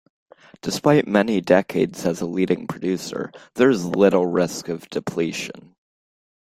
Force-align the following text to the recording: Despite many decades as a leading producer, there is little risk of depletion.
Despite 0.63 1.07
many 1.07 1.41
decades 1.41 2.07
as 2.07 2.21
a 2.21 2.25
leading 2.25 2.65
producer, 2.65 3.31
there 3.53 3.69
is 3.69 3.85
little 3.85 4.25
risk 4.25 4.67
of 4.67 4.89
depletion. 4.89 5.75